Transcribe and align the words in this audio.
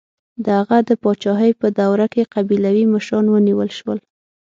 د 0.43 0.45
هغه 0.59 0.77
د 0.87 0.89
پاچاهۍ 1.01 1.51
په 1.61 1.67
دوره 1.79 2.05
کې 2.13 2.29
قبیلوي 2.33 2.85
مشران 2.93 3.25
ونیول 3.29 3.69
شول. 3.77 3.99